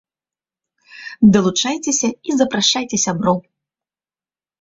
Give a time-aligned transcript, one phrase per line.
[1.35, 3.37] Далучайцеся і запрашайце сяброў!